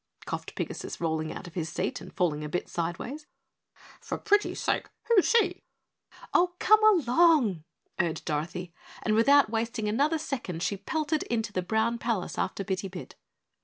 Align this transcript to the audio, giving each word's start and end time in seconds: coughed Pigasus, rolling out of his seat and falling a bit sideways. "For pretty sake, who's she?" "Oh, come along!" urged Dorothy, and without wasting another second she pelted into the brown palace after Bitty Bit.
coughed 0.25 0.55
Pigasus, 0.55 0.99
rolling 0.99 1.31
out 1.31 1.45
of 1.45 1.53
his 1.53 1.69
seat 1.69 2.01
and 2.01 2.11
falling 2.11 2.43
a 2.43 2.49
bit 2.49 2.67
sideways. 2.67 3.27
"For 3.99 4.17
pretty 4.17 4.55
sake, 4.55 4.89
who's 5.03 5.27
she?" 5.27 5.61
"Oh, 6.33 6.53
come 6.57 6.83
along!" 6.83 7.63
urged 7.99 8.25
Dorothy, 8.25 8.73
and 9.03 9.13
without 9.13 9.51
wasting 9.51 9.87
another 9.87 10.17
second 10.17 10.63
she 10.63 10.75
pelted 10.75 11.21
into 11.25 11.53
the 11.53 11.61
brown 11.61 11.99
palace 11.99 12.39
after 12.39 12.63
Bitty 12.63 12.87
Bit. 12.87 13.13